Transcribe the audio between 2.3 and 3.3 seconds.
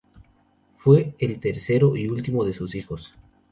de sus hijos.